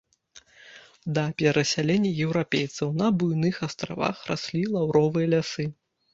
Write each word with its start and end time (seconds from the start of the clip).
Да 1.17 1.25
перасялення 1.41 2.13
еўрапейцаў 2.25 2.87
на 3.03 3.07
буйных 3.19 3.55
астравах 3.69 4.17
раслі 4.33 4.65
лаўровыя 4.75 5.31
лясы. 5.37 5.71